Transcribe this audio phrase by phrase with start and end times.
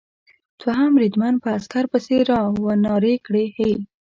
[0.61, 3.71] دوهم بریدمن په عسکر پسې را و نارې کړې: هې!